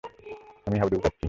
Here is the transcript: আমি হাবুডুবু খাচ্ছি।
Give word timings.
আমি 0.67 0.77
হাবুডুবু 0.79 1.01
খাচ্ছি। 1.03 1.19